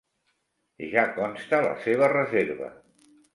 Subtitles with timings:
[0.93, 2.73] Ja consta la seva reserva.